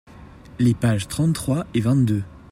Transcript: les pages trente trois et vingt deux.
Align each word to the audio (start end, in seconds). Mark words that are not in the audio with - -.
les 0.57 0.73
pages 0.73 1.07
trente 1.07 1.35
trois 1.35 1.67
et 1.75 1.81
vingt 1.81 1.95
deux. 2.03 2.23